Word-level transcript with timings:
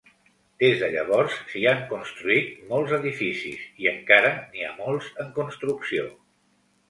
Des 0.61 0.79
de 0.83 0.87
llavors 0.93 1.35
s'hi 1.49 1.65
han 1.71 1.81
construït 1.91 2.55
molts 2.71 2.95
edificis, 2.97 3.67
i 3.83 3.89
encara 3.93 4.33
n'hi 4.53 4.65
ha 4.69 4.71
molts 4.83 5.11
en 5.25 5.33
construcció. 5.39 6.09